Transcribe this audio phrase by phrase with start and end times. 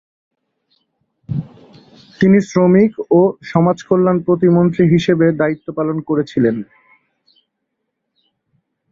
[2.19, 3.19] তিনি শ্রমিক ও
[3.51, 6.55] সমাজকল্যাণ প্রতিমন্ত্রী হিসাবে দায়িত্ব পালন করেছিলেন।